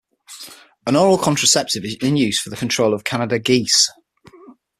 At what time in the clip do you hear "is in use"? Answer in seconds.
1.85-2.39